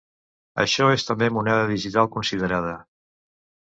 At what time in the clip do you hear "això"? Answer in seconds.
0.63-0.87